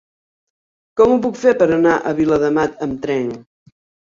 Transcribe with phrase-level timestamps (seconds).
[1.01, 3.31] Com ho puc fer per anar a Viladamat amb tren?